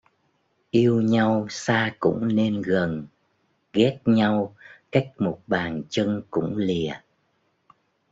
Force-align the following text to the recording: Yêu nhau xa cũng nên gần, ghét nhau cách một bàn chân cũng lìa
Yêu 0.71 1.01
nhau 1.01 1.47
xa 1.49 1.95
cũng 1.99 2.35
nên 2.35 2.61
gần, 2.61 3.07
ghét 3.73 3.99
nhau 4.05 4.55
cách 4.91 5.07
một 5.19 5.39
bàn 5.47 5.83
chân 5.89 6.21
cũng 6.31 6.57
lìa 6.57 6.91